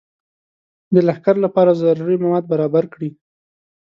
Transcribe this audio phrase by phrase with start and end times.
[0.93, 3.09] د لښکر لپاره ضروري مواد برابر کړي.